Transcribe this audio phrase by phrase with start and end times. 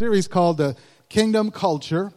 [0.00, 0.74] series called the
[1.08, 2.12] Kingdom Culture,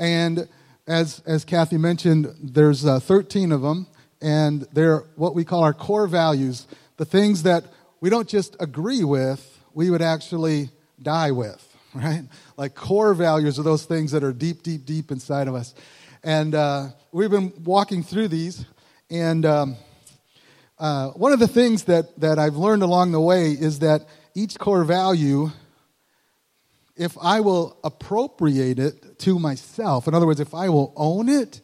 [0.00, 0.48] and
[0.88, 3.86] as as Kathy mentioned, there's uh, 13 of them,
[4.20, 6.66] and they're what we call our core values,
[6.96, 7.62] the things that
[8.00, 10.70] we don't just agree with, we would actually
[11.00, 11.64] die with,
[11.94, 12.24] right?
[12.56, 15.72] Like core values are those things that are deep, deep, deep inside of us,
[16.24, 18.64] and uh, we've been walking through these,
[19.08, 19.76] and um,
[20.80, 24.58] uh, one of the things that that I've learned along the way is that each
[24.58, 25.52] core value
[27.00, 31.62] if I will appropriate it to myself, in other words, if I will own it,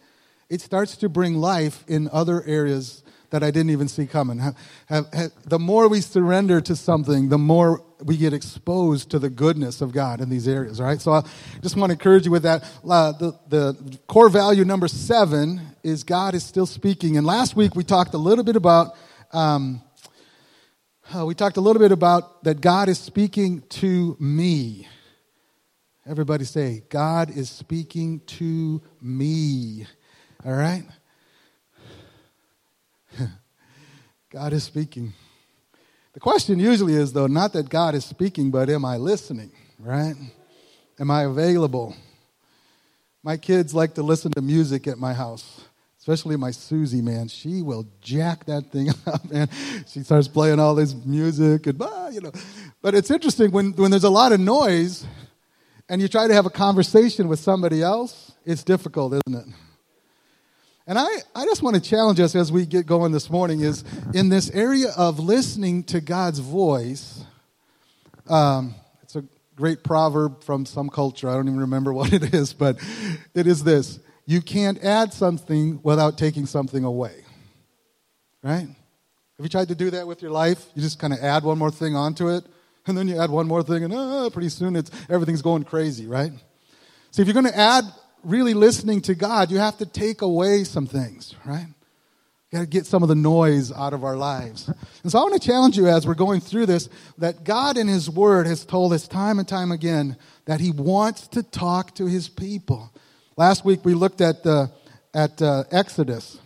[0.48, 4.38] it starts to bring life in other areas that I didn't even see coming.
[4.38, 4.56] Have,
[4.86, 9.28] have, have, the more we surrender to something, the more we get exposed to the
[9.28, 11.00] goodness of God in these areas, right?
[11.02, 11.22] So I
[11.60, 12.64] just want to encourage you with that.
[12.88, 17.18] Uh, the, the core value number seven is God is still speaking.
[17.18, 18.96] And last week we talked a little bit about.
[19.32, 19.82] Um,
[21.14, 24.88] uh, we talked a little bit about that God is speaking to me.
[26.08, 29.86] Everybody say, God is speaking to me.
[30.44, 30.84] All right?
[34.30, 35.14] God is speaking.
[36.12, 39.50] The question usually is, though, not that God is speaking, but am I listening,
[39.80, 40.14] right?
[41.00, 41.96] Am I available?
[43.24, 45.62] My kids like to listen to music at my house,
[45.98, 47.26] especially my Susie, man.
[47.26, 49.48] She will jack that thing up, man.
[49.88, 52.32] She starts playing all this music, and, ah, you know.
[52.80, 55.04] But it's interesting when, when there's a lot of noise
[55.88, 59.54] and you try to have a conversation with somebody else, it's difficult, isn't it?
[60.88, 63.84] And I, I just want to challenge us as we get going this morning is
[64.14, 67.24] in this area of listening to God's voice.
[68.28, 69.24] Um, it's a
[69.56, 71.28] great proverb from some culture.
[71.28, 72.78] I don't even remember what it is, but
[73.34, 77.24] it is this You can't add something without taking something away.
[78.42, 78.68] Right?
[78.68, 80.64] Have you tried to do that with your life?
[80.74, 82.44] You just kind of add one more thing onto it
[82.86, 86.06] and then you add one more thing, and uh, pretty soon it's everything's going crazy,
[86.06, 86.32] right?
[87.10, 87.84] So if you're going to add
[88.22, 91.66] really listening to God, you have to take away some things, right?
[92.50, 94.68] You got to get some of the noise out of our lives.
[95.02, 96.88] And so I want to challenge you as we're going through this
[97.18, 101.28] that God in His Word has told us time and time again that He wants
[101.28, 102.92] to talk to His people.
[103.36, 104.68] Last week we looked at, uh,
[105.14, 106.38] at uh, Exodus,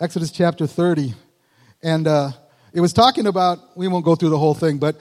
[0.00, 1.14] Exodus chapter 30.
[1.82, 2.32] And uh,
[2.76, 4.96] it was talking about, we won't go through the whole thing, but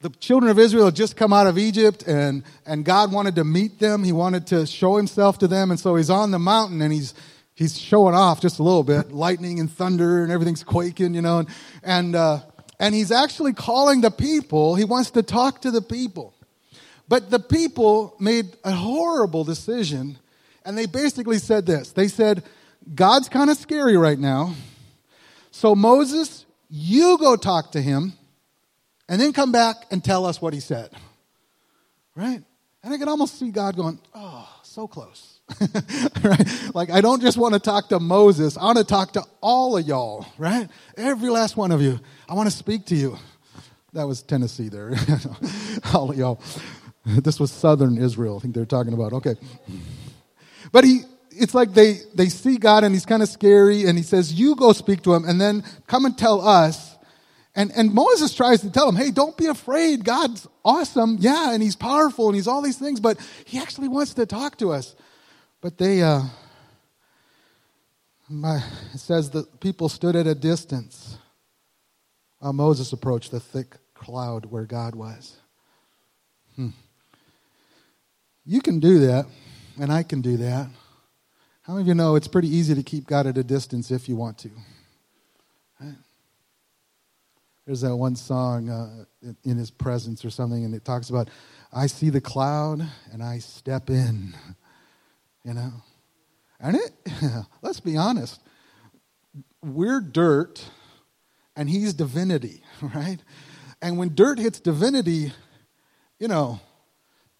[0.00, 3.44] the children of Israel had just come out of Egypt and, and God wanted to
[3.44, 4.02] meet them.
[4.02, 5.70] He wanted to show himself to them.
[5.70, 7.14] And so he's on the mountain and he's,
[7.54, 11.38] he's showing off just a little bit, lightning and thunder and everything's quaking, you know,
[11.38, 11.48] and,
[11.84, 12.40] and, uh,
[12.80, 14.74] and he's actually calling the people.
[14.74, 16.34] He wants to talk to the people.
[17.06, 20.18] But the people made a horrible decision
[20.64, 21.92] and they basically said this.
[21.92, 22.42] They said,
[22.92, 24.56] God's kind of scary right now.
[25.52, 28.14] So Moses, you go talk to him
[29.06, 30.88] and then come back and tell us what he said.
[32.16, 32.42] Right?
[32.82, 35.40] And I can almost see God going, oh, so close.
[36.24, 36.70] right?
[36.74, 38.56] Like, I don't just want to talk to Moses.
[38.56, 40.66] I want to talk to all of y'all, right?
[40.96, 42.00] Every last one of you.
[42.26, 43.18] I want to speak to you.
[43.92, 44.94] That was Tennessee there.
[45.92, 46.40] all of y'all.
[47.04, 49.12] This was southern Israel, I think they're talking about.
[49.12, 49.34] Okay.
[50.72, 51.02] But he,
[51.34, 54.54] it's like they, they see God and he's kind of scary and he says, You
[54.54, 56.96] go speak to him and then come and tell us.
[57.54, 60.04] And, and Moses tries to tell him, Hey, don't be afraid.
[60.04, 61.16] God's awesome.
[61.20, 64.58] Yeah, and he's powerful and he's all these things, but he actually wants to talk
[64.58, 64.94] to us.
[65.60, 66.22] But they, uh,
[68.28, 68.62] my,
[68.94, 71.18] it says that people stood at a distance
[72.38, 75.36] while Moses approached the thick cloud where God was.
[76.56, 76.70] Hmm.
[78.44, 79.26] You can do that,
[79.80, 80.68] and I can do that.
[81.62, 84.08] How many of you know it's pretty easy to keep God at a distance if
[84.08, 84.50] you want to?
[87.64, 89.04] There's that one song, uh,
[89.44, 91.28] In His Presence or something, and it talks about,
[91.72, 94.34] I see the cloud and I step in.
[95.44, 95.72] You know?
[96.60, 96.92] And it,
[97.62, 98.40] let's be honest,
[99.60, 100.64] we're dirt
[101.56, 102.62] and He's divinity,
[102.94, 103.18] right?
[103.82, 105.32] And when dirt hits divinity,
[106.20, 106.60] you know,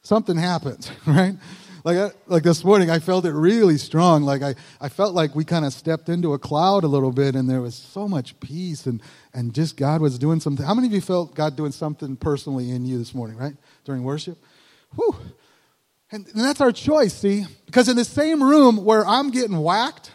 [0.02, 1.36] something happens, right?
[1.84, 4.22] Like, like this morning, I felt it really strong.
[4.22, 7.34] Like I, I felt like we kind of stepped into a cloud a little bit,
[7.34, 9.02] and there was so much peace, and
[9.34, 10.64] and just God was doing something.
[10.64, 14.04] How many of you felt God doing something personally in you this morning, right during
[14.04, 14.38] worship?
[14.94, 15.16] Whew.
[16.10, 20.10] And, and that's our choice, see, because in the same room where I'm getting whacked,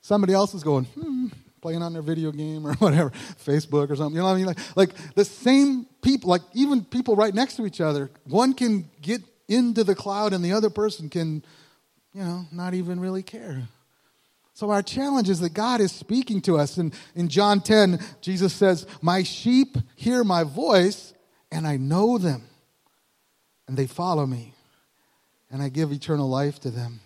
[0.00, 1.26] somebody else is going, hmm,
[1.60, 3.10] playing on their video game or whatever,
[3.44, 4.14] Facebook or something.
[4.14, 4.46] You know what I mean?
[4.46, 8.88] Like, like the same people, like even people right next to each other, one can
[9.02, 11.44] get into the cloud and the other person can,
[12.14, 13.68] you know, not even really care.
[14.54, 16.76] So our challenge is that God is speaking to us.
[16.76, 21.14] And in John 10, Jesus says, My sheep hear my voice,
[21.50, 22.44] and I know them.
[23.66, 24.52] and they follow me,
[25.50, 27.00] and I give eternal life to them.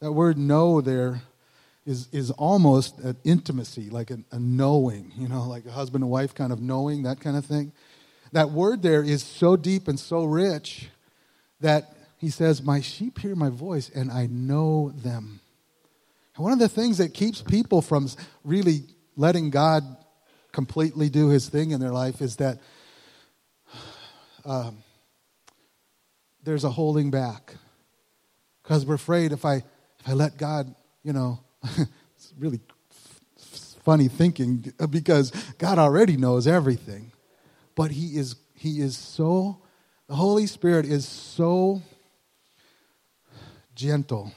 [0.00, 1.22] That word know there
[1.86, 6.10] is, is almost an intimacy, like a, a knowing, you know, like a husband and
[6.10, 7.72] wife kind of knowing, that kind of thing.
[8.32, 10.88] That word there is so deep and so rich
[11.60, 15.40] that he says, My sheep hear my voice and I know them.
[16.36, 18.08] And one of the things that keeps people from
[18.42, 18.84] really
[19.16, 19.84] letting God
[20.50, 22.58] completely do his thing in their life is that
[24.44, 24.78] um,
[26.42, 27.54] there's a holding back.
[28.62, 32.60] Because we're afraid if I, if I let God, you know, it's really
[33.84, 37.12] funny thinking because God already knows everything.
[37.74, 39.62] But he is he is so
[40.08, 41.80] the Holy Spirit is so
[43.74, 44.32] gentle.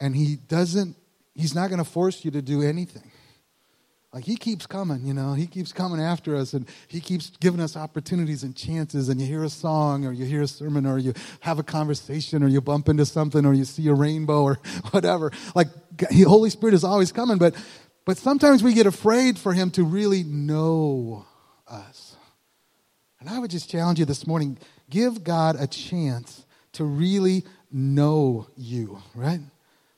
[0.00, 0.96] And he doesn't,
[1.34, 3.10] he's not going to force you to do anything.
[4.12, 7.60] Like he keeps coming, you know, he keeps coming after us and he keeps giving
[7.60, 9.10] us opportunities and chances.
[9.10, 12.42] And you hear a song or you hear a sermon or you have a conversation
[12.42, 14.54] or you bump into something or you see a rainbow or
[14.90, 15.30] whatever.
[15.54, 15.68] Like
[15.98, 17.54] the Holy Spirit is always coming, but,
[18.06, 21.26] but sometimes we get afraid for him to really know
[21.68, 22.07] us.
[23.20, 24.58] And I would just challenge you this morning
[24.90, 29.40] give God a chance to really know you, right?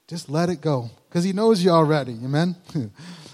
[0.08, 2.12] Just let it go because he knows you already.
[2.24, 2.56] Amen?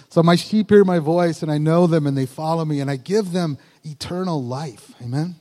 [0.09, 2.91] so my sheep hear my voice and I know them and they follow me and
[2.91, 4.93] I give them eternal life.
[5.01, 5.37] Amen?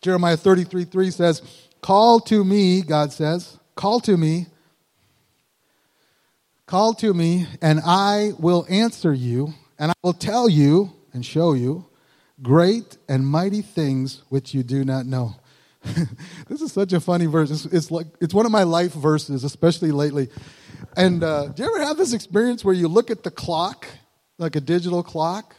[0.00, 1.42] Jeremiah 33 3 says,
[1.80, 4.46] Call to me, God says, call to me,
[6.66, 11.52] call to me, and I will answer you, and I will tell you and show
[11.52, 11.84] you
[12.42, 15.36] great and mighty things which you do not know.
[16.48, 17.50] this is such a funny verse.
[17.50, 20.28] It's, it's, like it's one of my life verses, especially lately.
[20.96, 23.86] And uh, do you ever have this experience where you look at the clock,
[24.38, 25.54] like a digital clock,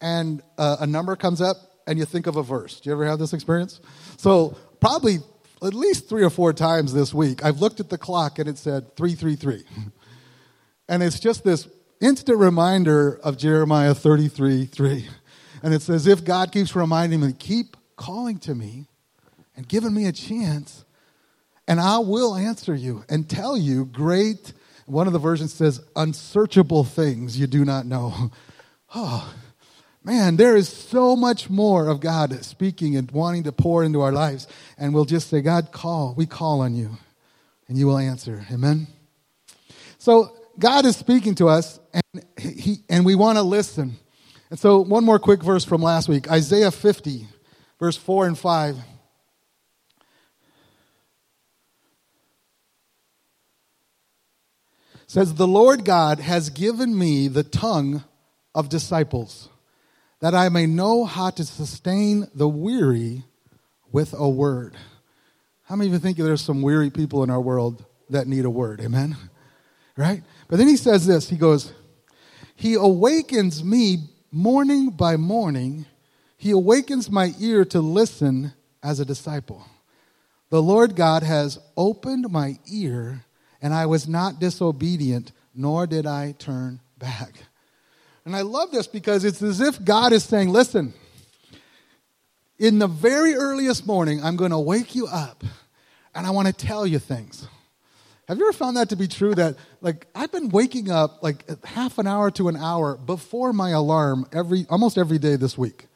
[0.00, 1.56] and uh, a number comes up,
[1.86, 2.80] and you think of a verse?
[2.80, 3.80] Do you ever have this experience?
[4.16, 5.18] So probably
[5.62, 8.58] at least three or four times this week, I've looked at the clock and it
[8.58, 9.64] said three three three,
[10.88, 11.68] and it's just this
[12.00, 15.08] instant reminder of Jeremiah thirty three three,
[15.66, 18.86] and it's as if God keeps reminding me, keep calling to me
[19.56, 20.84] and giving me a chance,
[21.66, 24.52] and I will answer you and tell you great,
[24.84, 28.30] one of the versions says, unsearchable things you do not know.
[28.94, 29.34] Oh,
[30.04, 34.12] man, there is so much more of God speaking and wanting to pour into our
[34.12, 34.46] lives.
[34.78, 36.14] And we'll just say, God, call.
[36.16, 36.96] We call on you,
[37.66, 38.46] and you will answer.
[38.52, 38.86] Amen?
[39.98, 43.96] So, God is speaking to us, and, he, and we want to listen.
[44.50, 47.26] And so, one more quick verse from last week Isaiah 50,
[47.78, 48.76] verse 4 and 5.
[55.06, 58.04] says, The Lord God has given me the tongue
[58.54, 59.48] of disciples,
[60.20, 63.24] that I may know how to sustain the weary
[63.92, 64.76] with a word.
[65.64, 68.50] How many of you think there's some weary people in our world that need a
[68.50, 68.80] word?
[68.80, 69.16] Amen?
[69.96, 70.22] Right?
[70.48, 71.72] But then he says this He goes,
[72.54, 75.86] He awakens me morning by morning.
[76.36, 78.52] He awakens my ear to listen
[78.82, 79.64] as a disciple.
[80.50, 83.24] The Lord God has opened my ear
[83.60, 87.34] and I was not disobedient, nor did I turn back.
[88.24, 90.92] And I love this because it's as if God is saying, listen,
[92.58, 95.44] in the very earliest morning, I'm going to wake you up
[96.14, 97.48] and I want to tell you things.
[98.28, 99.34] Have you ever found that to be true?
[99.36, 103.70] That, like, I've been waking up like half an hour to an hour before my
[103.70, 105.86] alarm every, almost every day this week.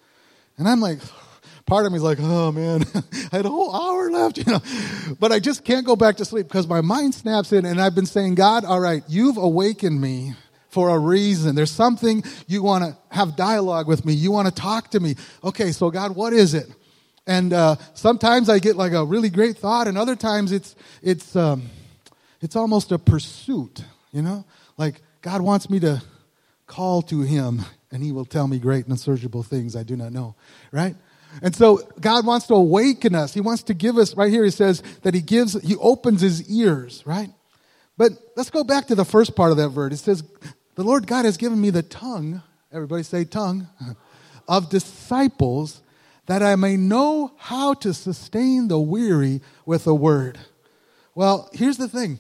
[0.57, 1.01] And I'm like,
[1.67, 2.85] part of me's like, oh man,
[3.33, 4.61] I had a whole hour left, you know.
[5.19, 7.97] But I just can't go back to sleep because my mind snaps in and I've
[7.97, 10.35] been saying, God, all right, you've awakened me
[10.69, 11.57] for a reason.
[11.57, 14.13] There's something you want to have dialogue with me.
[14.13, 15.17] You want to talk to me.
[15.43, 16.69] Okay, so God, what is it?
[17.27, 21.37] And uh, sometimes I get like a really great thought, and other times it's it's
[21.37, 21.69] um,
[22.41, 23.83] it's almost a pursuit.
[24.13, 24.45] You know,
[24.77, 26.03] like God wants me to
[26.67, 30.13] call to Him, and He will tell me great and unsearchable things I do not
[30.13, 30.35] know.
[30.73, 30.97] Right?
[31.43, 33.35] And so God wants to awaken us.
[33.35, 36.51] He wants to give us, right here, he says that he gives, he opens his
[36.51, 37.31] ears, right?
[37.97, 39.93] But let's go back to the first part of that verse.
[39.93, 40.25] It says,
[40.75, 42.43] The Lord God has given me the tongue,
[42.73, 43.69] everybody say tongue,
[44.49, 45.83] of disciples
[46.27, 50.39] that I may know how to sustain the weary with a word.
[51.15, 52.19] Well, here's the thing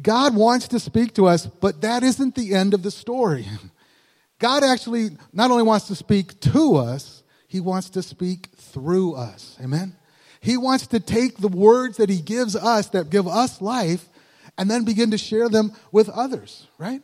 [0.00, 3.46] God wants to speak to us, but that isn't the end of the story.
[4.38, 9.58] God actually not only wants to speak to us, he wants to speak through us.
[9.60, 9.96] Amen?
[10.40, 14.08] He wants to take the words that He gives us that give us life
[14.56, 17.02] and then begin to share them with others, right?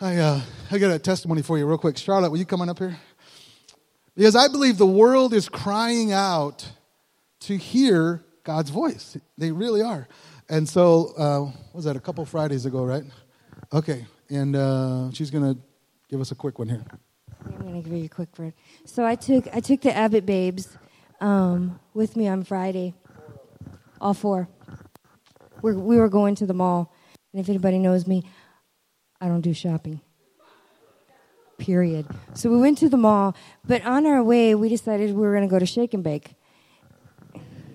[0.00, 1.98] I, uh, I got a testimony for you real quick.
[1.98, 2.96] Charlotte, will you come on up here?
[4.16, 6.66] Because I believe the world is crying out
[7.40, 9.16] to hear God's voice.
[9.36, 10.08] They really are.
[10.50, 13.04] And so, uh, was that a couple Fridays ago, right?
[13.72, 14.04] Okay.
[14.30, 15.60] And uh, she's going to
[16.08, 16.84] give us a quick one here.
[17.46, 18.52] I'm going to give you a quick word.
[18.84, 20.76] So I took I took the Abbott babes
[21.20, 22.94] um, with me on Friday.
[24.00, 24.48] All four.
[25.62, 26.92] We're, we were going to the mall,
[27.32, 28.24] and if anybody knows me,
[29.20, 30.00] I don't do shopping.
[31.58, 32.06] Period.
[32.34, 35.46] So we went to the mall, but on our way, we decided we were going
[35.46, 36.34] to go to Shake and Bake.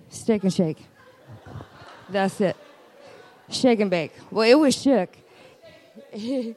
[0.10, 0.84] Steak and Shake.
[2.10, 2.58] That's it.
[3.50, 4.12] Shake and Bake.
[4.32, 5.16] Well, it was shook.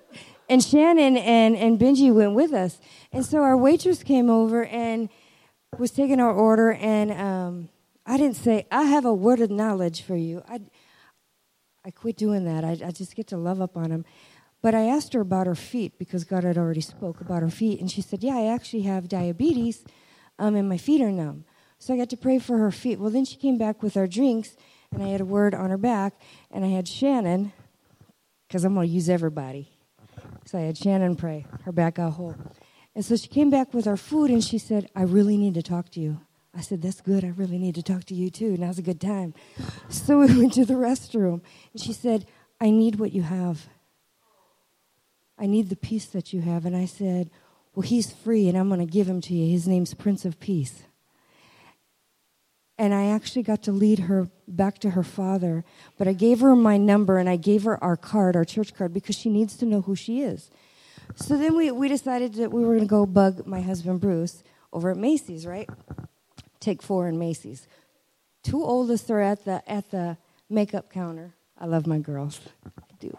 [0.48, 2.78] and Shannon and, and Benji went with us.
[3.12, 5.08] And so our waitress came over and
[5.78, 7.68] was taking our order, and um,
[8.06, 10.42] I didn't say, I have a word of knowledge for you.
[10.48, 10.60] I,
[11.84, 12.64] I quit doing that.
[12.64, 14.04] I, I just get to love up on him.
[14.60, 17.80] But I asked her about her feet because God had already spoke about her feet,
[17.80, 19.84] and she said, "Yeah, I actually have diabetes,
[20.38, 21.44] um, and my feet are numb."
[21.78, 22.98] So I got to pray for her feet.
[22.98, 24.56] Well, then she came back with our drinks,
[24.92, 26.14] and I had a word on her back,
[26.50, 27.52] and I had Shannon,
[28.46, 29.68] because I'm going to use everybody.
[30.46, 31.46] So I had Shannon pray.
[31.64, 32.36] Her back got whole.
[32.94, 35.62] And so she came back with our food, and she said, "I really need to
[35.62, 36.20] talk to you."
[36.58, 37.24] I said, That's good.
[37.24, 38.56] I really need to talk to you too.
[38.56, 39.32] Now's a good time.
[39.88, 41.40] So we went to the restroom.
[41.72, 42.26] And she said,
[42.60, 43.68] I need what you have.
[45.38, 46.66] I need the peace that you have.
[46.66, 47.30] And I said,
[47.74, 49.50] Well, he's free and I'm going to give him to you.
[49.50, 50.82] His name's Prince of Peace.
[52.76, 55.64] And I actually got to lead her back to her father.
[55.96, 58.92] But I gave her my number and I gave her our card, our church card,
[58.92, 60.50] because she needs to know who she is.
[61.14, 64.42] So then we, we decided that we were going to go bug my husband Bruce
[64.72, 65.68] over at Macy's, right?
[66.60, 67.66] Take four in Macy's.
[68.42, 70.16] Two oldest are at the at the
[70.48, 71.34] makeup counter.
[71.58, 72.40] I love my girls.
[72.66, 73.16] I do.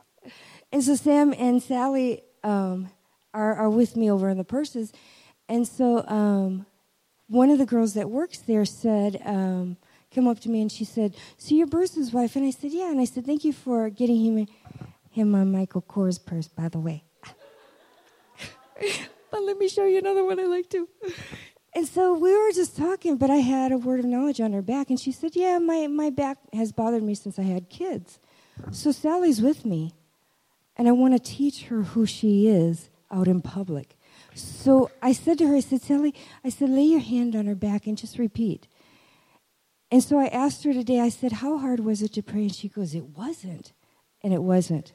[0.71, 2.89] And so Sam and Sally um,
[3.33, 4.93] are, are with me over in the purses.
[5.48, 6.65] And so um,
[7.27, 9.77] one of the girls that works there said, um,
[10.11, 12.35] came up to me and she said, So you're Bruce's wife?
[12.35, 12.91] And I said, Yeah.
[12.91, 14.47] And I said, Thank you for getting him,
[15.11, 17.03] him a Michael Kors purse, by the way.
[19.31, 20.87] but let me show you another one I like too.
[21.75, 24.61] And so we were just talking, but I had a word of knowledge on her
[24.61, 24.89] back.
[24.89, 28.19] And she said, Yeah, my, my back has bothered me since I had kids.
[28.71, 29.93] So Sally's with me
[30.79, 33.97] and I want to teach her who she is out in public.
[34.33, 37.55] So I said to her, I said, Sally, I said, lay your hand on her
[37.55, 38.67] back and just repeat.
[39.91, 42.41] And so I asked her today, I said, How hard was it to pray?
[42.41, 43.74] And she goes, It wasn't.
[44.24, 44.93] And it wasn't.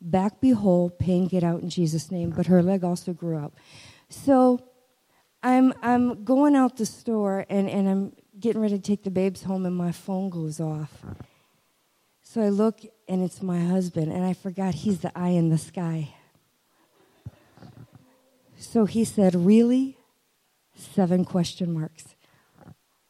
[0.00, 2.30] Back be whole, pain get out in Jesus' name.
[2.30, 3.54] But her leg also grew up.
[4.08, 4.62] So
[5.42, 9.42] I'm, I'm going out the store and, and I'm getting ready to take the babes
[9.42, 11.04] home, and my phone goes off.
[12.22, 15.58] So I look, and it's my husband, and I forgot he's the eye in the
[15.58, 16.14] sky.
[18.56, 19.98] So he said, Really?
[20.74, 22.14] Seven question marks.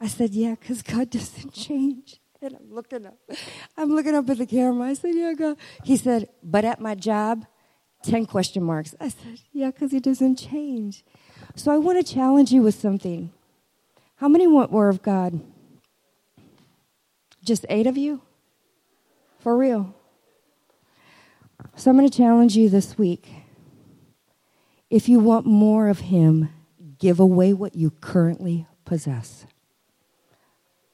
[0.01, 2.21] I said, Yeah, because God doesn't change.
[2.43, 3.19] And I'm looking up.
[3.77, 4.89] I'm looking up at the camera.
[4.89, 5.57] I said, Yeah, God.
[5.85, 7.45] He said, But at my job,
[8.05, 8.95] 10 question marks.
[8.99, 11.05] I said, Yeah, because he doesn't change.
[11.55, 13.31] So I want to challenge you with something.
[14.17, 15.41] How many want more of God?
[17.45, 18.23] Just eight of you?
[19.39, 19.95] For real.
[21.77, 23.29] So I'm going to challenge you this week.
[24.91, 26.51] If you want more of Him,
[26.99, 29.47] give away what you currently possess.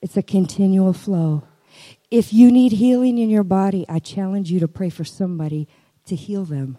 [0.06, 1.42] It's a continual flow.
[2.12, 5.66] If you need healing in your body, I challenge you to pray for somebody
[6.04, 6.78] to heal them.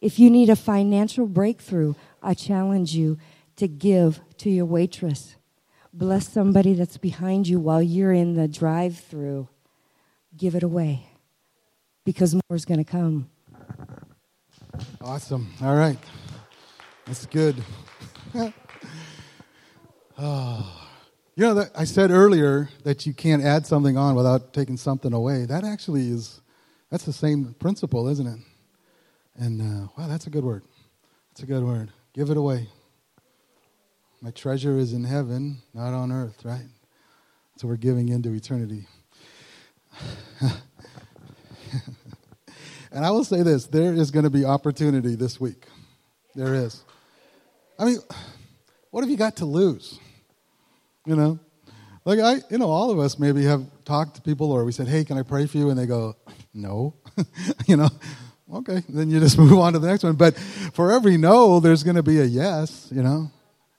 [0.00, 3.16] If you need a financial breakthrough, I challenge you
[3.58, 5.36] to give to your waitress.
[5.92, 9.48] Bless somebody that's behind you while you're in the drive through
[10.36, 11.06] give it away
[12.04, 13.30] because more is going to come.
[15.00, 15.48] Awesome.
[15.62, 15.98] All right.
[17.06, 17.62] That's good.
[20.18, 20.84] oh.
[21.38, 25.44] You know, I said earlier that you can't add something on without taking something away.
[25.44, 26.40] That actually is,
[26.90, 28.40] that's the same principle, isn't it?
[29.36, 30.64] And uh, wow, that's a good word.
[31.30, 31.92] That's a good word.
[32.12, 32.66] Give it away.
[34.20, 36.66] My treasure is in heaven, not on earth, right?
[37.54, 38.88] So we're giving into eternity.
[42.90, 45.66] and I will say this there is going to be opportunity this week.
[46.34, 46.82] There is.
[47.78, 47.98] I mean,
[48.90, 50.00] what have you got to lose?
[51.08, 51.38] You know?
[52.04, 54.88] Like, I, you know, all of us maybe have talked to people or we said,
[54.88, 55.70] hey, can I pray for you?
[55.70, 56.16] And they go,
[56.52, 56.96] no.
[57.66, 57.88] you know?
[58.52, 60.16] Okay, then you just move on to the next one.
[60.16, 63.30] But for every no, there's going to be a yes, you know?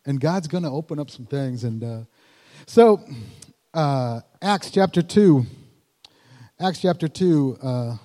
[0.07, 1.63] And God's going to open up some things.
[1.63, 2.00] And uh,
[2.65, 3.00] so,
[3.75, 5.45] uh, Acts chapter 2.
[6.59, 7.57] Acts chapter 2.
[7.62, 7.98] Uh,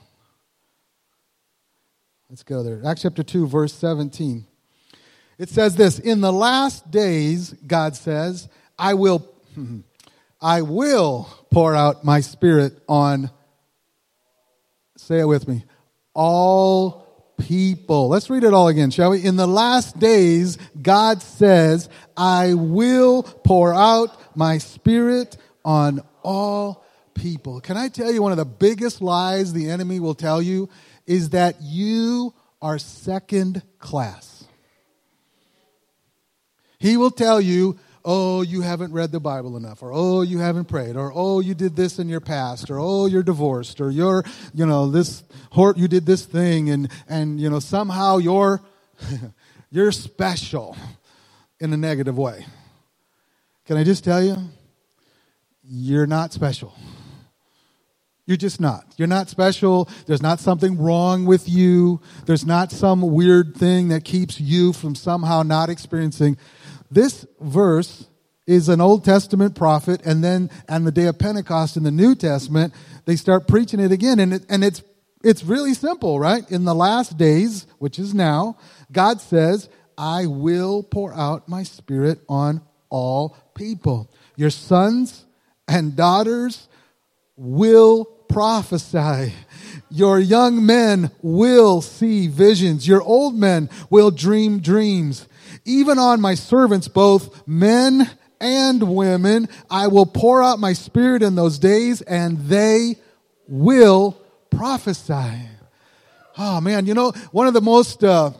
[2.28, 2.82] let's go there.
[2.84, 4.46] Acts chapter 2, verse 17.
[5.38, 9.28] It says this In the last days, God says, I will,
[10.40, 13.30] I will pour out my spirit on,
[14.96, 15.64] say it with me,
[16.14, 17.04] all
[17.38, 18.08] people.
[18.08, 19.24] Let's read it all again, shall we?
[19.24, 27.60] In the last days, God says, I will pour out my spirit on all people.
[27.60, 30.68] Can I tell you one of the biggest lies the enemy will tell you
[31.06, 34.44] is that you are second class.
[36.78, 40.66] He will tell you, oh, you haven't read the Bible enough, or oh, you haven't
[40.66, 44.24] prayed, or oh, you did this in your past, or oh, you're divorced, or you're,
[44.52, 45.24] you know, this,
[45.76, 48.60] you did this thing, and, and, you know, somehow you're,
[49.70, 50.76] you're special
[51.60, 52.44] in a negative way.
[53.66, 54.36] Can I just tell you?
[55.62, 56.74] You're not special.
[58.26, 58.86] You're just not.
[58.96, 59.88] You're not special.
[60.06, 62.00] There's not something wrong with you.
[62.24, 66.38] There's not some weird thing that keeps you from somehow not experiencing.
[66.90, 68.06] This verse
[68.46, 72.14] is an Old Testament prophet, and then on the day of Pentecost in the New
[72.14, 72.74] Testament,
[73.06, 74.20] they start preaching it again.
[74.20, 74.82] And, it, and it's,
[75.22, 76.48] it's really simple, right?
[76.50, 78.58] In the last days, which is now,
[78.92, 82.60] God says, I will pour out my spirit on
[82.90, 84.10] all people.
[84.36, 85.24] Your sons
[85.66, 86.68] and daughters
[87.36, 89.32] will prophesy.
[89.90, 92.86] Your young men will see visions.
[92.86, 95.26] Your old men will dream dreams.
[95.64, 101.34] Even on my servants, both men and women, I will pour out my spirit in
[101.34, 102.96] those days and they
[103.48, 105.48] will prophesy.
[106.36, 108.32] Oh man, you know, one of the most uh,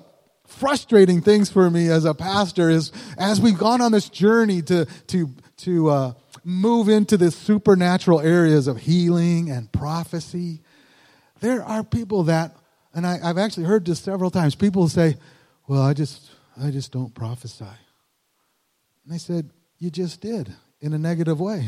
[0.47, 4.87] frustrating things for me as a pastor is as we've gone on this journey to,
[5.07, 6.13] to, to, uh,
[6.45, 10.61] move into the supernatural areas of healing and prophecy,
[11.41, 12.55] there are people that,
[12.93, 15.17] and I, have actually heard this several times, people say,
[15.67, 16.31] Well, I just,
[16.63, 17.65] I just don't prophesy.
[19.05, 21.67] And I said, You just did in a negative way.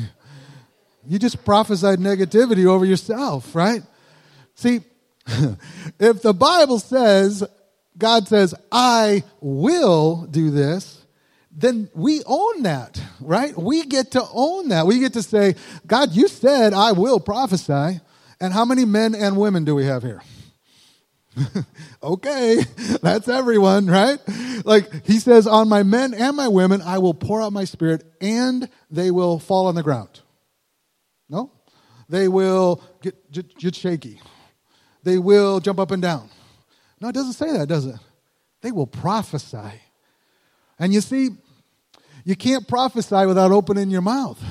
[1.07, 3.83] You just prophesied negativity over yourself, right?
[4.57, 4.81] See,
[6.01, 7.45] if the Bible says,
[7.97, 11.01] God says, I will do this,
[11.53, 13.57] then we own that, right?
[13.57, 14.87] We get to own that.
[14.87, 15.55] We get to say,
[15.87, 18.01] God, you said I will prophesy.
[18.41, 20.23] And how many men and women do we have here?
[22.03, 22.63] okay,
[23.03, 24.19] that's everyone, right?
[24.65, 28.05] Like he says, on my men and my women, I will pour out my spirit
[28.21, 30.21] and they will fall on the ground.
[31.29, 31.51] No?
[32.09, 34.21] They will get, get, get shaky.
[35.03, 36.29] They will jump up and down.
[37.01, 37.97] No, it doesn't say that, does it?
[38.63, 39.81] They will prophesy.
[40.79, 41.31] And you see,
[42.25, 44.43] you can't prophesy without opening your mouth.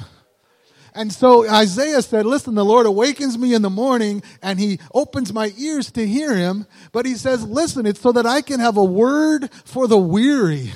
[0.95, 5.33] And so Isaiah said, Listen, the Lord awakens me in the morning and he opens
[5.33, 6.65] my ears to hear him.
[6.93, 10.71] But he says, Listen, it's so that I can have a word for the weary.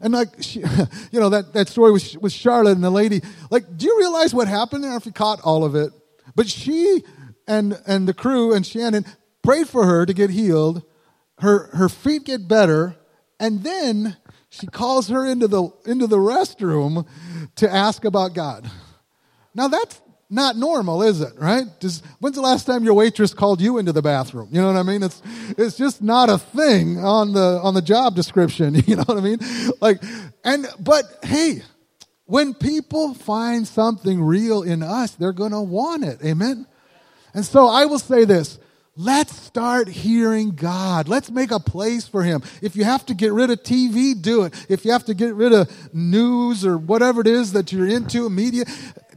[0.00, 0.60] And like, she,
[1.12, 4.34] you know, that, that story with, with Charlotte and the lady, like, do you realize
[4.34, 4.82] what happened?
[4.82, 5.92] Know if you caught all of it.
[6.34, 7.04] But she
[7.46, 9.04] and, and the crew and Shannon
[9.42, 10.82] prayed for her to get healed.
[11.38, 12.96] Her, her feet get better.
[13.38, 14.16] And then
[14.48, 17.06] she calls her into the, into the restroom
[17.56, 18.68] to ask about God.
[19.54, 21.32] Now that's not normal, is it?
[21.36, 21.66] Right?
[22.20, 24.48] When's the last time your waitress called you into the bathroom?
[24.52, 25.02] You know what I mean?
[25.02, 25.20] It's
[25.58, 28.74] it's just not a thing on the on the job description.
[28.86, 29.38] You know what I mean?
[29.80, 30.02] Like,
[30.44, 31.62] and but hey,
[32.24, 36.24] when people find something real in us, they're going to want it.
[36.24, 36.66] Amen.
[37.34, 38.58] And so I will say this:
[38.96, 41.08] Let's start hearing God.
[41.08, 42.42] Let's make a place for Him.
[42.60, 44.66] If you have to get rid of TV, do it.
[44.68, 48.28] If you have to get rid of news or whatever it is that you're into,
[48.28, 48.64] media,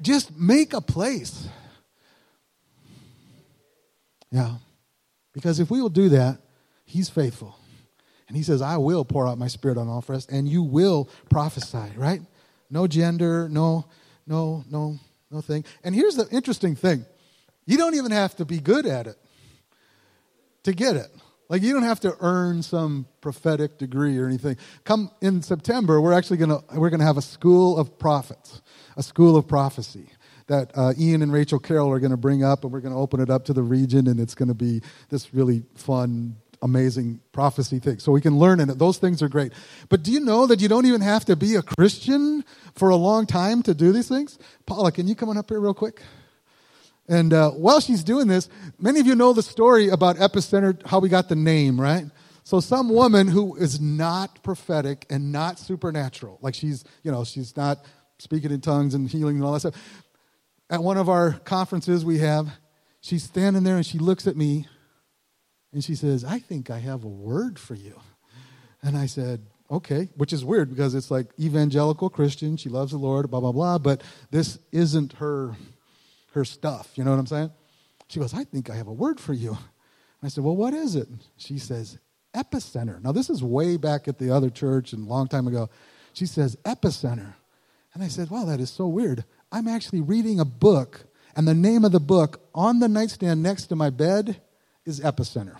[0.01, 1.47] just make a place.
[4.31, 4.55] Yeah.
[5.33, 6.38] Because if we will do that,
[6.86, 7.57] He's faithful.
[8.27, 11.09] And He says, I will pour out my spirit on all flesh, and you will
[11.29, 12.21] prophesy, right?
[12.69, 13.86] No gender, no,
[14.27, 14.99] no, no,
[15.31, 15.65] no thing.
[15.83, 17.05] And here's the interesting thing
[17.65, 19.17] you don't even have to be good at it
[20.63, 21.12] to get it.
[21.49, 24.58] Like you don't have to earn some prophetic degree or anything.
[24.86, 28.62] Come in September, we're actually gonna we're gonna have a school of prophets,
[28.97, 30.08] a school of prophecy
[30.47, 32.99] that uh, Ian and Rachel Carroll are going to bring up, and we're going to
[32.99, 37.21] open it up to the region, and it's going to be this really fun, amazing
[37.32, 37.99] prophecy thing.
[37.99, 38.78] So we can learn in it.
[38.78, 39.54] Those things are great.
[39.89, 42.43] But do you know that you don't even have to be a Christian
[42.76, 44.38] for a long time to do these things?
[44.65, 46.02] Paula, can you come on up here real quick?
[47.07, 50.99] And uh, while she's doing this, many of you know the story about Epicenter, how
[50.99, 52.05] we got the name, right?
[52.43, 57.55] So some woman who is not prophetic and not supernatural, like she's, you know, she's
[57.55, 57.83] not
[58.19, 60.03] speaking in tongues and healing and all that stuff.
[60.69, 62.49] At one of our conferences we have,
[63.01, 64.67] she's standing there and she looks at me
[65.73, 67.99] and she says, I think I have a word for you.
[68.81, 72.57] And I said, okay, which is weird because it's like evangelical Christian.
[72.57, 75.55] She loves the Lord, blah, blah, blah, but this isn't her,
[76.34, 76.91] her stuff.
[76.96, 77.52] You know what I'm saying?
[78.08, 79.50] She goes, I think I have a word for you.
[79.50, 79.58] And
[80.24, 81.08] I said, Well, what is it?
[81.38, 81.98] She says,
[82.36, 83.02] Epicenter.
[83.02, 85.69] Now, this is way back at the other church and a long time ago.
[86.13, 87.34] She says, Epicenter.
[87.93, 89.24] And I said, Wow, that is so weird.
[89.52, 93.67] I'm actually reading a book, and the name of the book on the nightstand next
[93.67, 94.41] to my bed
[94.86, 95.58] is Epicenter.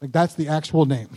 [0.00, 1.10] Like, that's the actual name.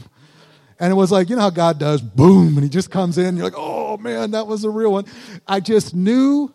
[0.79, 3.37] And it was like, you know how God does, boom, and he just comes in.
[3.37, 5.05] You're like, oh man, that was a real one.
[5.47, 6.53] I just knew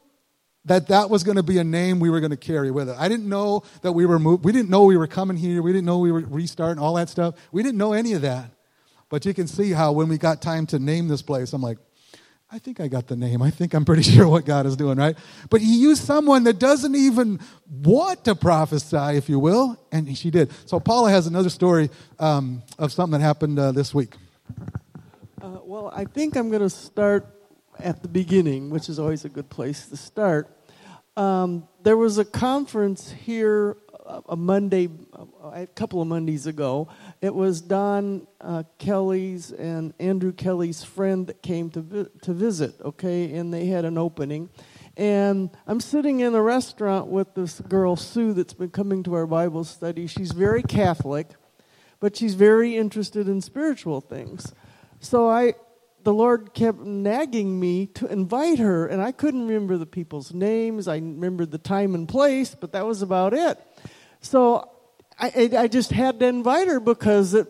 [0.69, 2.97] that that was going to be a name we were going to carry with it.
[2.99, 4.45] I didn't know that we were moved.
[4.45, 5.63] We didn't know we were coming here.
[5.63, 7.35] We didn't know we were restarting all that stuff.
[7.53, 8.51] We didn't know any of that.
[9.09, 11.79] But you can see how when we got time to name this place, I'm like,
[12.51, 13.43] I think I got the name.
[13.43, 15.17] I think I'm pretty sure what God is doing, right?
[15.51, 20.31] But he used someone that doesn't even want to prophesy, if you will, and she
[20.31, 20.51] did.
[20.67, 24.15] So Paula has another story um, of something that happened uh, this week.
[25.43, 27.27] Uh, well, I think I'm going to start
[27.79, 30.49] at the beginning, which is always a good place to start.
[31.19, 33.77] Um, there was a conference here
[34.29, 34.89] a Monday,
[35.53, 36.89] a couple of Mondays ago.
[37.21, 42.81] It was Don uh, Kelly's and Andrew Kelly's friend that came to vi- to visit.
[42.81, 44.49] Okay, and they had an opening,
[44.97, 49.27] and I'm sitting in a restaurant with this girl Sue that's been coming to our
[49.27, 50.07] Bible study.
[50.07, 51.31] She's very Catholic,
[51.99, 54.55] but she's very interested in spiritual things.
[55.01, 55.55] So I
[56.09, 60.89] the Lord kept nagging me to invite her, and I couldn't remember the people's names.
[60.89, 63.59] I remembered the time and place, but that was about it.
[64.23, 64.71] So
[65.19, 67.47] I, I just had to invite her because it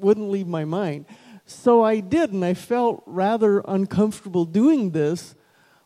[0.00, 1.06] wouldn't leave my mind.
[1.46, 5.36] So I did, and I felt rather uncomfortable doing this.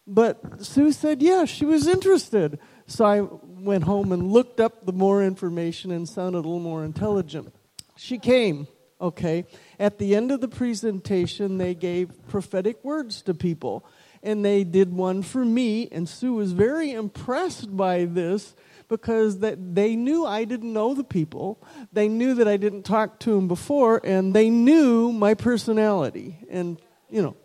[0.06, 2.58] But Sue said, yeah, she was interested.
[2.86, 6.82] So I went home and looked up the more information and sounded a little more
[6.82, 7.52] intelligent.
[7.98, 8.68] She came,
[9.00, 9.44] okay.
[9.78, 13.84] At the end of the presentation, they gave prophetic words to people.
[14.22, 18.56] And they did one for me, and Sue was very impressed by this
[18.88, 21.62] because that they knew I didn't know the people.
[21.92, 26.38] They knew that I didn't talk to them before, and they knew my personality.
[26.50, 27.36] And you know,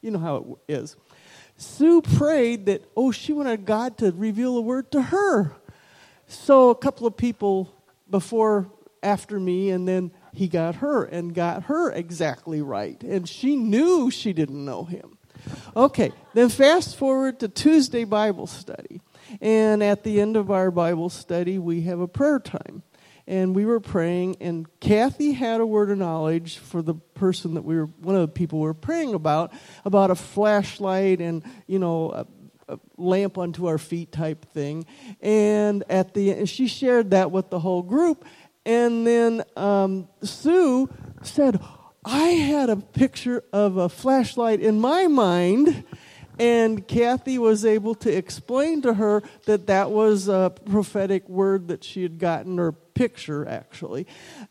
[0.00, 0.96] you know how it is.
[1.56, 5.54] Sue prayed that oh, she wanted God to reveal a word to her.
[6.26, 7.74] So a couple of people
[8.10, 8.70] before,
[9.02, 14.10] after me, and then he got her and got her exactly right, and she knew
[14.10, 15.18] she didn't know him.
[15.76, 19.00] Okay, then fast forward to Tuesday Bible study.
[19.40, 22.82] And at the end of our Bible study, we have a prayer time.
[23.26, 27.62] And we were praying, and Kathy had a word of knowledge for the person that
[27.62, 29.52] we were, one of the people we were praying about,
[29.84, 32.26] about a flashlight and, you know, a,
[32.74, 34.86] a lamp unto our feet type thing.
[35.20, 38.24] And at the and she shared that with the whole group.
[38.64, 40.88] And then um, Sue
[41.22, 41.60] said,
[42.04, 45.84] I had a picture of a flashlight in my mind
[46.38, 51.84] and Kathy was able to explain to her that that was a prophetic word that
[51.84, 54.06] she had gotten, or picture actually.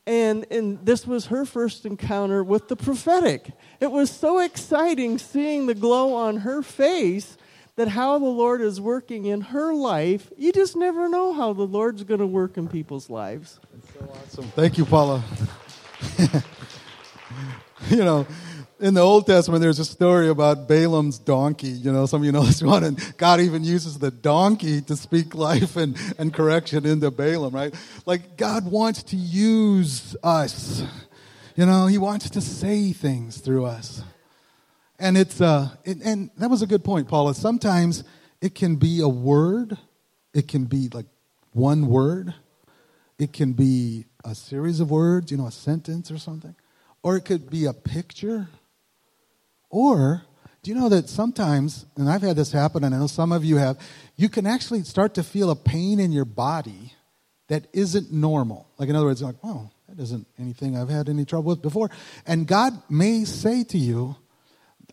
[0.06, 3.52] And, and this was her first encounter with the prophetic.
[3.80, 7.38] It was so exciting seeing the glow on her face
[7.76, 10.32] that how the Lord is working in her life.
[10.38, 13.60] You just never know how the Lord's going to work in people's lives.
[14.10, 14.46] Awesome.
[14.56, 15.24] Thank you, Paula.
[17.90, 18.26] you know,
[18.80, 21.70] in the Old Testament, there's a story about Balaam's donkey.
[21.70, 24.96] You know, some of you know this one, and God even uses the donkey to
[24.96, 27.74] speak life and, and correction into Balaam, right?
[28.06, 30.84] Like, God wants to use us.
[31.56, 34.04] You know, He wants to say things through us.
[34.98, 37.34] And it's, uh, it, and that was a good point, Paula.
[37.34, 38.04] Sometimes
[38.40, 39.78] it can be a word,
[40.34, 41.08] it can be like
[41.54, 42.34] one word,
[43.22, 46.56] it can be a series of words, you know, a sentence or something,
[47.04, 48.48] or it could be a picture
[49.72, 50.24] or
[50.64, 53.44] do you know that sometimes, and I've had this happen, and I know some of
[53.44, 53.80] you have,
[54.16, 56.94] you can actually start to feel a pain in your body
[57.48, 58.68] that isn't normal.
[58.78, 61.90] Like, in other words, like, oh, that isn't anything I've had any trouble with before.
[62.28, 64.16] And God may say to you,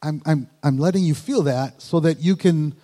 [0.02, 2.74] I'm, I'm, I'm letting you feel that so that you can,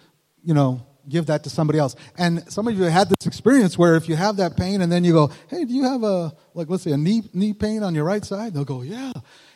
[0.42, 1.96] you know, give that to somebody else.
[2.16, 5.04] And some of you had this experience where if you have that pain and then
[5.04, 7.94] you go, hey, do you have a, like, let's say a knee, knee pain on
[7.94, 8.54] your right side?
[8.54, 9.12] They'll go, yeah.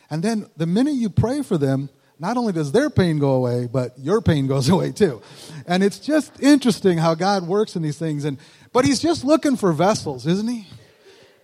[0.09, 3.67] And then the minute you pray for them, not only does their pain go away,
[3.71, 5.21] but your pain goes away too.
[5.65, 8.25] And it's just interesting how God works in these things.
[8.25, 8.37] And,
[8.73, 10.67] but He's just looking for vessels, isn't He?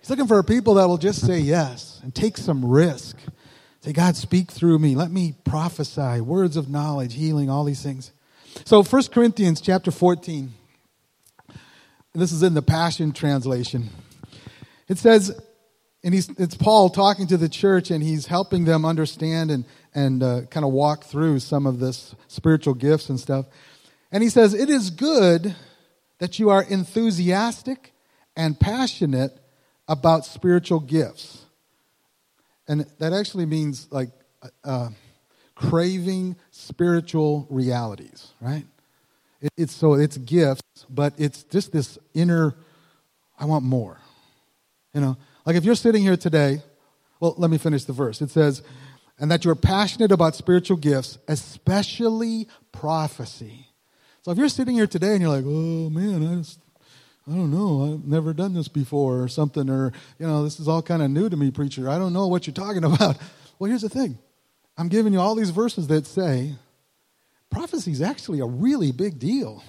[0.00, 3.16] He's looking for people that will just say yes and take some risk.
[3.80, 4.94] Say, God, speak through me.
[4.94, 8.12] Let me prophesy, words of knowledge, healing, all these things.
[8.66, 10.52] So 1 Corinthians chapter 14.
[12.14, 13.90] This is in the Passion Translation.
[14.88, 15.40] It says,
[16.02, 20.20] and he's, it's Paul talking to the church, and he's helping them understand and, and
[20.20, 23.46] uh, kind of walk through some of this spiritual gifts and stuff.
[24.10, 25.54] And he says, It is good
[26.18, 27.92] that you are enthusiastic
[28.34, 29.38] and passionate
[29.86, 31.44] about spiritual gifts.
[32.66, 34.10] And that actually means like
[34.42, 34.88] uh, uh
[35.56, 38.64] craving spiritual realities, right?
[39.40, 42.54] It, it's so it's gifts, but it's just this inner,
[43.38, 43.98] I want more.
[44.94, 46.62] You know, like if you're sitting here today,
[47.18, 48.22] well, let me finish the verse.
[48.22, 48.62] It says,
[49.18, 53.66] and that you're passionate about spiritual gifts, especially prophecy.
[54.22, 56.60] So if you're sitting here today and you're like, oh man, I just,
[57.26, 60.68] I don't know, I've never done this before or something, or, you know, this is
[60.68, 61.88] all kind of new to me, preacher.
[61.88, 63.16] I don't know what you're talking about.
[63.58, 64.18] Well, here's the thing
[64.76, 66.54] I'm giving you all these verses that say
[67.50, 69.62] prophecy is actually a really big deal.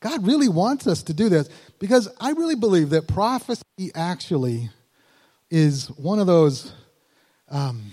[0.00, 1.48] God really wants us to do this
[1.78, 3.62] because I really believe that prophecy
[3.94, 4.70] actually
[5.50, 6.72] is one of those
[7.48, 7.92] um,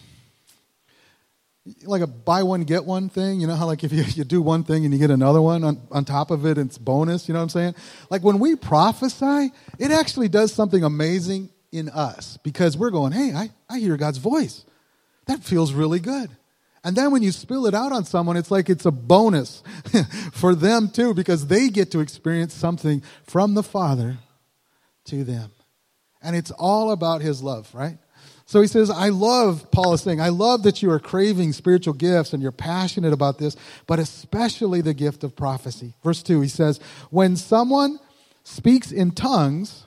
[1.83, 3.41] like a buy one get one thing.
[3.41, 5.65] You know how like if you, you do one thing and you get another one
[5.65, 7.27] on, on top of it it's bonus.
[7.27, 7.75] You know what i'm saying?
[8.09, 13.33] Like when we prophesy it actually does something amazing in us because we're going hey
[13.35, 14.63] i, I hear god's voice
[15.27, 16.29] that feels really good
[16.83, 19.63] and then when you spill it out on someone it's like it's a bonus
[20.33, 24.17] for them too because they get to experience something from the father
[25.05, 25.51] to them
[26.21, 27.97] and it's all about his love, right?
[28.45, 31.93] So he says, I love, Paul is saying, I love that you are craving spiritual
[31.93, 35.95] gifts and you're passionate about this, but especially the gift of prophecy.
[36.03, 37.99] Verse 2, he says, When someone
[38.43, 39.85] speaks in tongues,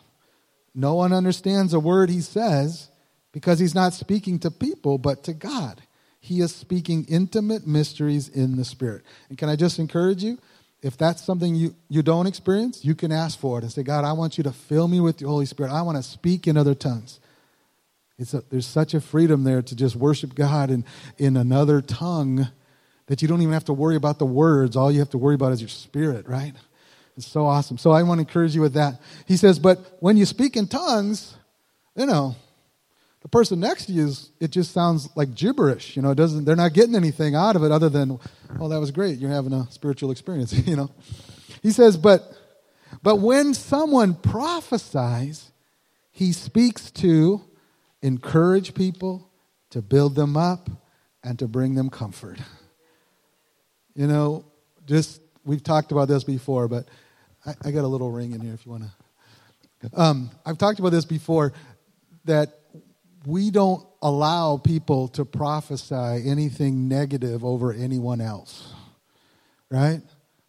[0.74, 2.89] no one understands a word he says
[3.32, 5.82] because he's not speaking to people, but to God.
[6.20, 9.02] He is speaking intimate mysteries in the Spirit.
[9.28, 10.38] And can I just encourage you?
[10.82, 14.04] if that's something you, you don't experience, you can ask for it and say, God,
[14.04, 15.72] I want you to fill me with the Holy Spirit.
[15.72, 17.20] I want to speak in other tongues.
[18.18, 20.84] A, there's such a freedom there to just worship God in,
[21.18, 22.48] in another tongue
[23.06, 24.76] that you don't even have to worry about the words.
[24.76, 26.54] All you have to worry about is your spirit, right?
[27.16, 27.76] It's so awesome.
[27.76, 29.00] So I want to encourage you with that.
[29.26, 31.34] He says, but when you speak in tongues,
[31.96, 32.36] you know,
[33.22, 36.44] the person next to you is it just sounds like gibberish you know it doesn't
[36.44, 38.18] they're not getting anything out of it other than
[38.58, 40.90] well that was great you're having a spiritual experience you know.
[41.62, 42.32] He says but
[43.02, 45.52] but when someone prophesies
[46.10, 47.42] he speaks to
[48.02, 49.30] encourage people
[49.70, 50.68] to build them up
[51.22, 52.38] and to bring them comfort.
[53.94, 54.44] You know
[54.86, 56.88] just we've talked about this before but
[57.46, 60.80] i, I got a little ring in here if you want to um, i've talked
[60.80, 61.52] about this before
[62.24, 62.59] that
[63.26, 65.94] we don't allow people to prophesy
[66.28, 68.72] anything negative over anyone else,
[69.70, 70.00] right?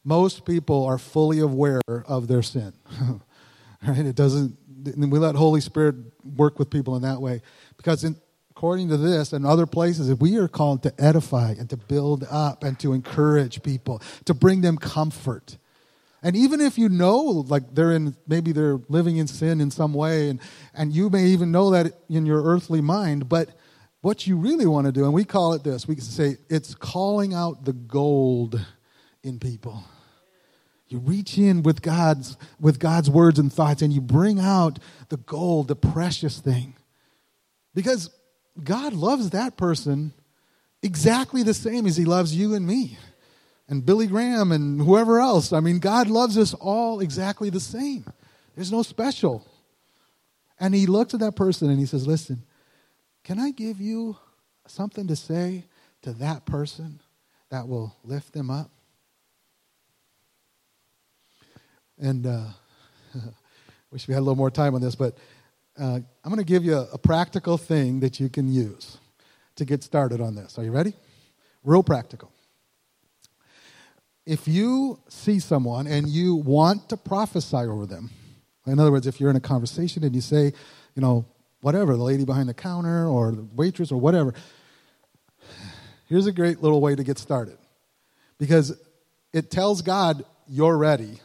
[0.03, 2.73] Most people are fully aware of their sin,
[3.87, 4.05] right?
[4.05, 4.57] It doesn't,
[4.97, 7.41] we let Holy Spirit work with people in that way
[7.77, 8.15] because in,
[8.61, 12.63] according to this and other places, we are called to edify and to build up
[12.63, 15.57] and to encourage people, to bring them comfort.
[16.23, 19.93] And even if you know, like they're in, maybe they're living in sin in some
[19.93, 20.39] way, and,
[20.73, 23.49] and you may even know that in your earthly mind, but
[24.01, 27.33] what you really want to do, and we call it this, we say it's calling
[27.33, 28.63] out the gold
[29.23, 29.83] in people.
[30.87, 34.77] You reach in with God's, with God's words and thoughts, and you bring out
[35.09, 36.75] the gold, the precious thing.
[37.73, 38.09] Because
[38.61, 40.13] God loves that person
[40.83, 42.97] exactly the same as He loves you and me
[43.71, 45.53] and Billy Graham and whoever else.
[45.53, 48.03] I mean, God loves us all exactly the same.
[48.53, 49.47] There's no special.
[50.59, 52.43] And he looks at that person and he says, Listen,
[53.23, 54.17] can I give you
[54.67, 55.63] something to say
[56.01, 56.99] to that person
[57.49, 58.69] that will lift them up?
[61.97, 62.47] And uh,
[63.89, 65.17] wish we had a little more time on this, but
[65.79, 68.97] uh, I'm going to give you a, a practical thing that you can use
[69.55, 70.59] to get started on this.
[70.59, 70.93] Are you ready?
[71.63, 72.33] Real practical
[74.31, 78.11] if you see someone and you want to prophesy over them,
[78.65, 80.53] in other words, if you're in a conversation and you say,
[80.95, 81.25] you know,
[81.59, 84.33] whatever, the lady behind the counter or the waitress or whatever,
[86.07, 87.57] here's a great little way to get started.
[88.37, 88.79] Because
[89.33, 91.19] it tells God you're ready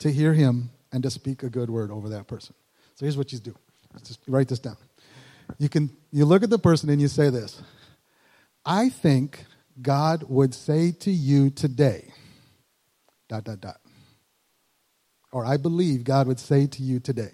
[0.00, 2.54] to hear him and to speak a good word over that person.
[2.96, 3.54] So here's what you do.
[4.04, 4.76] Just write this down.
[5.58, 7.62] You can you look at the person and you say this.
[8.66, 9.46] I think
[9.80, 12.12] God would say to you today,
[13.28, 13.80] dot, dot, dot.
[15.32, 17.32] Or I believe God would say to you today.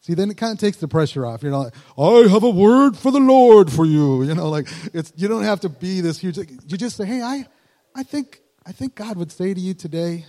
[0.00, 1.42] See, then it kind of takes the pressure off.
[1.42, 4.22] You're not like, I have a word for the Lord for you.
[4.22, 6.38] You know, like it's you don't have to be this huge.
[6.38, 7.46] You just say, Hey, I,
[7.94, 10.24] I think, I think God would say to you today,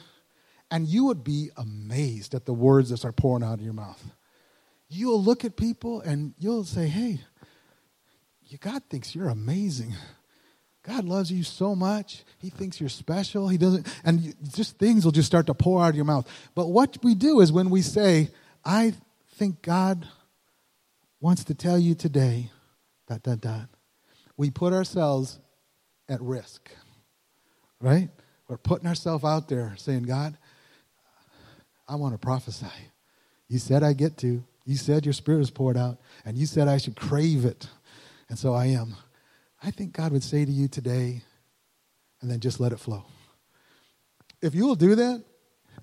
[0.71, 4.03] and you would be amazed at the words that start pouring out of your mouth.
[4.89, 7.21] you'll look at people and you'll say, hey,
[8.59, 9.95] God thinks you're amazing.
[10.83, 12.23] God loves you so much.
[12.39, 13.47] He thinks you're special.
[13.47, 16.27] He doesn't, and just things will just start to pour out of your mouth.
[16.55, 18.29] But what we do is when we say,
[18.63, 18.93] I
[19.35, 20.07] think God
[21.19, 22.49] wants to tell you today,
[23.07, 23.69] dot, dot, dot,
[24.37, 25.39] we put ourselves
[26.07, 26.71] at risk,
[27.81, 28.09] right?
[28.47, 30.37] We're putting ourselves out there saying, God,
[31.87, 32.67] I want to prophesy.
[33.47, 34.43] You said I get to.
[34.65, 37.67] You said your spirit is poured out, and you said I should crave it.
[38.29, 38.95] And so I am.
[39.61, 41.21] I think God would say to you today,
[42.21, 43.03] and then just let it flow.
[44.41, 45.23] If you will do that,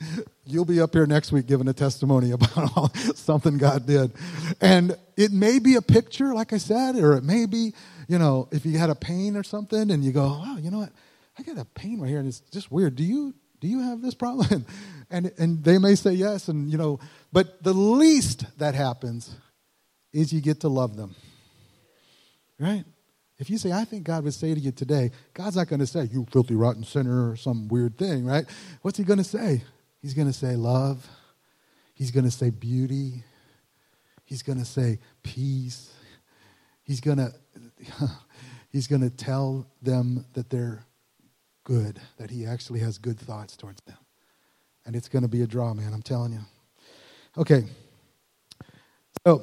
[0.45, 4.13] you'll be up here next week giving a testimony about something God did.
[4.61, 7.75] And it may be a picture, like I said, or it may be,
[8.09, 10.79] you know, if you had a pain or something and you go, wow, you know
[10.79, 10.93] what?
[11.39, 12.97] I got a pain right here and it's just weird.
[12.97, 14.67] Do you do you have this problem?
[15.09, 16.99] And and they may say yes and you know,
[17.33, 19.33] but the least that happens
[20.13, 21.15] is you get to love them.
[22.59, 22.85] Right?
[23.39, 25.87] If you say, I think God would say to you today, God's not going to
[25.87, 28.47] say, you filthy, rotten sinner, or some weird thing, right?
[28.83, 29.63] What's he going to say?
[30.01, 31.07] He's going to say love.
[31.95, 33.25] He's going to say beauty.
[34.25, 35.93] He's going to say peace.
[36.83, 37.33] He's going to
[38.71, 40.85] he's going to tell them that they're
[41.65, 43.99] good, that he actually has good thoughts towards them.
[44.87, 46.41] And it's going to be a draw, man, I'm telling you.
[47.37, 47.65] Okay.
[49.27, 49.43] So,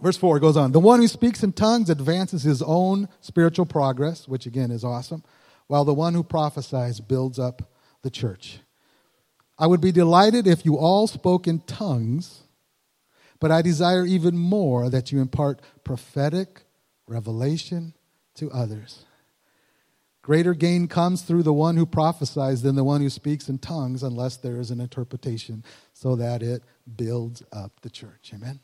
[0.00, 0.72] verse 4 goes on.
[0.72, 5.22] The one who speaks in tongues advances his own spiritual progress, which again is awesome,
[5.66, 7.70] while the one who prophesies builds up
[8.02, 8.60] the church.
[9.58, 12.42] I would be delighted if you all spoke in tongues,
[13.40, 16.62] but I desire even more that you impart prophetic
[17.06, 17.94] revelation
[18.34, 19.04] to others.
[20.22, 24.02] Greater gain comes through the one who prophesies than the one who speaks in tongues,
[24.02, 26.62] unless there is an interpretation, so that it
[26.96, 28.32] builds up the church.
[28.34, 28.58] Amen.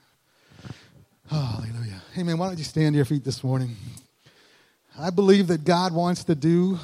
[1.33, 2.03] Hallelujah.
[2.19, 2.37] Amen.
[2.37, 3.75] Why don't you stand to your feet this morning?
[4.99, 6.79] I believe that God wants to do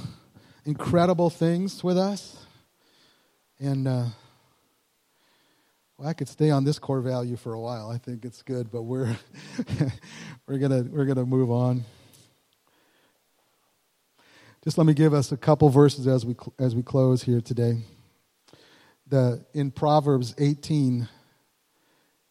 [0.64, 2.34] incredible things with us.
[3.60, 4.06] And uh,
[5.98, 7.90] well, I could stay on this core value for a while.
[7.90, 9.18] I think it's good, but we're
[10.46, 11.84] we're gonna we're gonna move on.
[14.64, 17.82] Just let me give us a couple verses as we as we close here today.
[19.08, 21.06] The in Proverbs 18,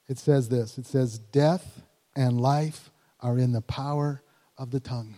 [0.08, 0.80] it says this.
[0.80, 1.84] It says, "Death
[2.18, 4.22] and life are in the power
[4.58, 5.16] of the tongue."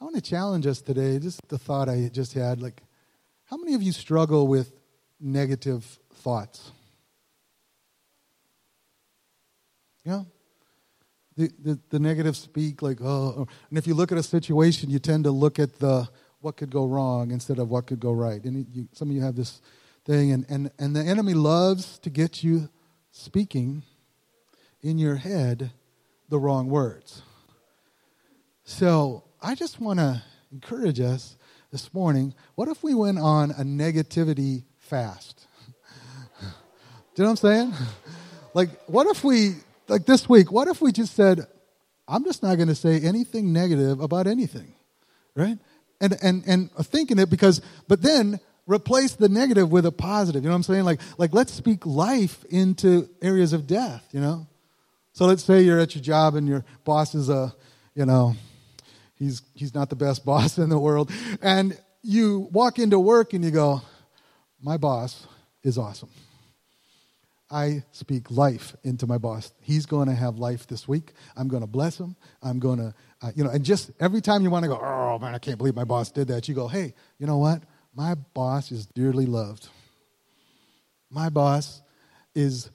[0.00, 2.62] I want to challenge us today, just the thought I just had.
[2.62, 2.82] Like,
[3.44, 4.72] how many of you struggle with
[5.20, 5.84] negative
[6.14, 6.72] thoughts?
[10.02, 10.22] Yeah?
[11.36, 14.98] The, the, the negative speak, like, oh, and if you look at a situation, you
[14.98, 16.08] tend to look at the
[16.40, 18.42] what could go wrong instead of what could go right.
[18.44, 19.60] And you, some of you have this
[20.04, 22.68] thing, and, and, and the enemy loves to get you
[23.10, 23.82] speaking
[24.82, 25.70] in your head
[26.28, 27.22] the wrong words.
[28.64, 30.22] So I just want to
[30.52, 31.36] encourage us
[31.70, 32.34] this morning.
[32.54, 35.46] What if we went on a negativity fast?
[36.40, 36.46] Do
[37.16, 37.74] you know what I'm saying?
[38.52, 39.54] Like, what if we,
[39.86, 41.46] like this week, what if we just said,
[42.08, 44.74] I'm just not going to say anything negative about anything,
[45.36, 45.56] right?
[46.00, 50.42] And, and, and thinking it because, but then replace the negative with a positive.
[50.42, 50.84] You know what I'm saying?
[50.84, 54.46] Like, like let's speak life into areas of death, you know?
[55.12, 57.54] So let's say you're at your job and your boss is a,
[57.94, 58.36] you know,
[59.16, 61.10] he's, he's not the best boss in the world.
[61.42, 63.82] And you walk into work and you go,
[64.62, 65.26] My boss
[65.62, 66.10] is awesome.
[67.50, 69.52] I speak life into my boss.
[69.60, 71.12] He's going to have life this week.
[71.36, 72.14] I'm going to bless him.
[72.42, 75.18] I'm going to, uh, you know, and just every time you want to go, oh
[75.18, 77.62] man, I can't believe my boss did that, you go, hey, you know what?
[77.94, 79.68] My boss is dearly loved.
[81.10, 81.82] My boss
[82.34, 82.70] is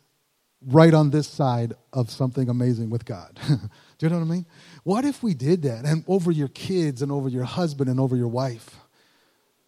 [0.67, 3.39] right on this side of something amazing with God.
[3.47, 3.57] Do
[4.05, 4.45] you know what I mean?
[4.83, 8.15] What if we did that and over your kids and over your husband and over
[8.15, 8.75] your wife?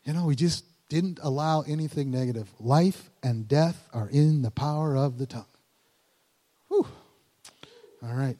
[0.03, 2.49] You know, we just didn't allow anything negative.
[2.59, 5.45] Life and death are in the power of the tongue.
[6.69, 6.87] Whew.
[8.03, 8.37] All right.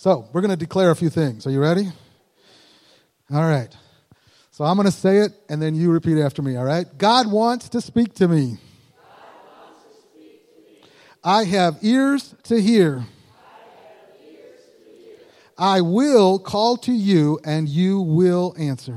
[0.00, 1.46] So, we're going to declare a few things.
[1.46, 1.86] Are you ready?
[3.30, 3.68] All right.
[4.50, 6.86] So, I'm going to say it and then you repeat after me, all right?
[6.96, 8.56] God wants to speak to me.
[11.22, 13.04] I have ears to hear.
[15.58, 18.96] I will call to you and you will answer.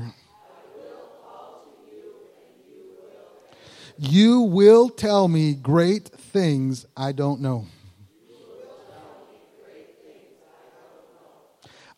[3.98, 7.66] You will tell me great things I don't know.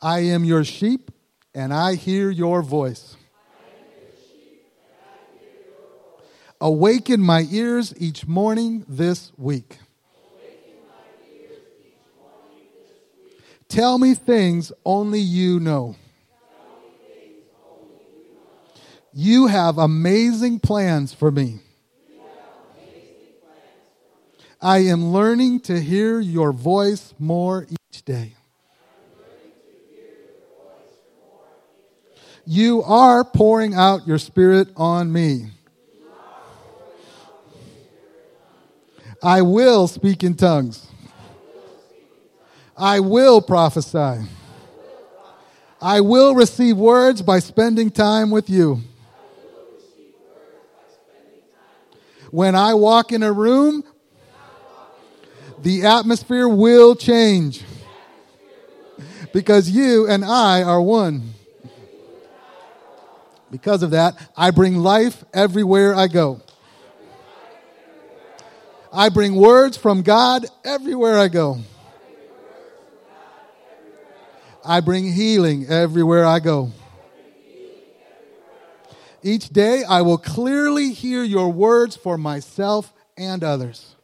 [0.06, 1.10] I am your sheep
[1.52, 3.16] and I hear your voice.
[6.60, 9.78] Awaken my ears each morning this week.
[13.66, 15.96] Tell me things only you know.
[19.12, 21.58] You have amazing plans for me.
[24.62, 28.35] I am learning to hear your voice more each day.
[32.48, 35.50] You are pouring out your spirit on me.
[39.20, 40.86] I will speak in tongues.
[42.76, 44.28] I will prophesy.
[45.80, 48.80] I will receive words by spending time with you.
[52.30, 53.82] When I walk in a room,
[55.62, 57.64] the atmosphere will change
[59.32, 61.34] because you and I are one.
[63.50, 66.40] Because of that, I bring life everywhere I go.
[68.92, 71.58] I bring words from God everywhere I go.
[74.64, 76.72] I bring healing everywhere I go.
[79.22, 83.94] Each day I will clearly hear your words for myself and others.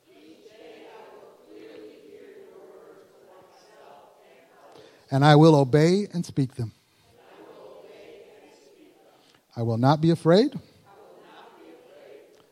[5.10, 6.72] And I will obey and speak them.
[9.56, 10.58] I will not be afraid.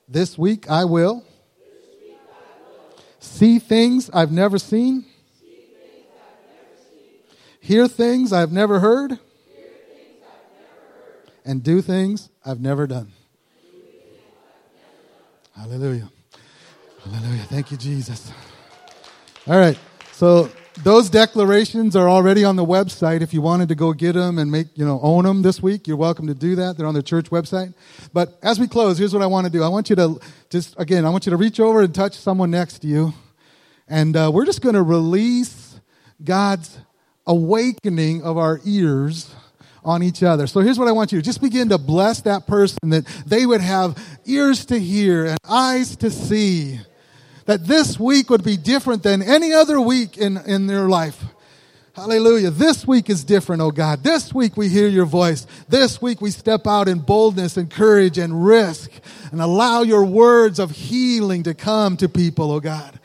[0.08, 1.24] This week I will
[3.20, 5.04] see things I've never seen,
[7.60, 9.18] hear things I've never heard,
[11.44, 13.12] and do things I've never done.
[15.56, 16.10] Hallelujah.
[17.04, 17.42] Hallelujah.
[17.44, 18.32] Thank you, Jesus.
[19.46, 19.78] All right.
[20.12, 20.50] So
[20.82, 23.20] those declarations are already on the website.
[23.22, 25.86] If you wanted to go get them and make, you know, own them this week,
[25.86, 26.76] you're welcome to do that.
[26.76, 27.74] They're on the church website.
[28.12, 29.62] But as we close, here's what I want to do.
[29.62, 32.50] I want you to just, again, I want you to reach over and touch someone
[32.50, 33.12] next to you.
[33.88, 35.80] And uh, we're just going to release
[36.22, 36.78] God's
[37.26, 39.34] awakening of our ears
[39.84, 40.46] on each other.
[40.46, 43.46] So here's what I want you to just begin to bless that person that they
[43.46, 46.80] would have ears to hear and eyes to see
[47.50, 51.20] that this week would be different than any other week in, in their life.
[51.94, 52.50] Hallelujah.
[52.50, 54.04] This week is different, oh God.
[54.04, 55.48] This week we hear your voice.
[55.68, 58.92] This week we step out in boldness and courage and risk
[59.32, 63.00] and allow your words of healing to come to people, oh God.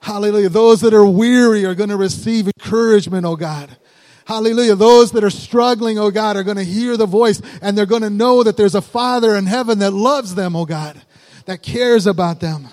[0.00, 0.48] Hallelujah.
[0.48, 3.76] Those that are weary are going to receive encouragement, oh God.
[4.24, 4.74] Hallelujah.
[4.74, 8.02] Those that are struggling, oh God, are going to hear the voice and they're going
[8.02, 11.00] to know that there's a Father in heaven that loves them, oh God,
[11.46, 12.66] that cares about them.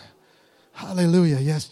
[0.81, 1.37] Hallelujah.
[1.39, 1.65] Yes,